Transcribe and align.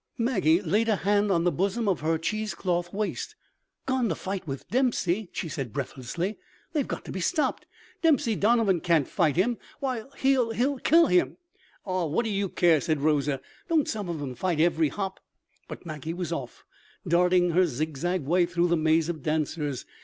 Maggie 0.17 0.63
laid 0.63 0.89
a 0.89 0.95
hand 0.95 1.31
on 1.31 1.43
the 1.43 1.51
bosom 1.51 1.87
of 1.87 1.99
her 1.99 2.17
cheesecloth 2.17 2.91
waist. 2.91 3.35
"Gone 3.85 4.09
to 4.09 4.15
fight 4.15 4.47
with 4.47 4.67
Dempsey!" 4.67 5.29
she 5.31 5.47
said, 5.47 5.71
breathlessly. 5.71 6.39
"They've 6.73 6.87
got 6.87 7.05
to 7.05 7.11
be 7.11 7.19
stopped. 7.21 7.67
Dempsey 8.01 8.35
Donovan 8.35 8.79
can't 8.81 9.07
fight 9.07 9.35
him. 9.35 9.59
Why, 9.79 10.05
he'll—he'll 10.17 10.79
kill 10.79 11.05
him!" 11.05 11.37
"Ah, 11.85 12.05
what 12.05 12.25
do 12.25 12.31
you 12.31 12.49
care?" 12.49 12.81
said 12.81 13.01
Rosa. 13.01 13.41
"Don't 13.69 13.87
some 13.87 14.09
of 14.09 14.19
'em 14.23 14.33
fight 14.33 14.59
every 14.59 14.89
hop?" 14.89 15.19
But 15.67 15.85
Maggie 15.85 16.15
was 16.15 16.31
off, 16.31 16.65
darting 17.07 17.51
her 17.51 17.67
zig 17.67 17.95
zag 17.95 18.23
way 18.23 18.47
through 18.47 18.69
the 18.69 18.77
maze 18.77 19.07
of 19.07 19.21
dancers. 19.21 19.85